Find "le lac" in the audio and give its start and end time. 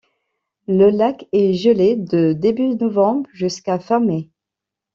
0.67-1.27